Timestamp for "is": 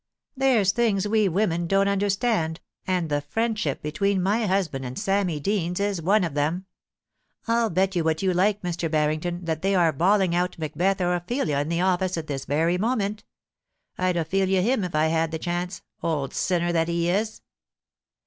5.79-6.01, 17.07-17.41